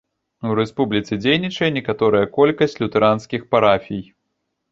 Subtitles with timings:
[0.51, 4.03] У рэспубліцы дзейнічае некаторая колькасць лютэранскіх парафій.